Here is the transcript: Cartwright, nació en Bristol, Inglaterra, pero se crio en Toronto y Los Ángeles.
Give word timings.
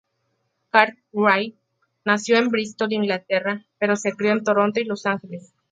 Cartwright, 0.71 1.55
nació 2.05 2.39
en 2.39 2.49
Bristol, 2.49 2.91
Inglaterra, 2.91 3.67
pero 3.77 3.95
se 3.95 4.13
crio 4.13 4.31
en 4.31 4.43
Toronto 4.43 4.79
y 4.79 4.85
Los 4.85 5.05
Ángeles. 5.05 5.53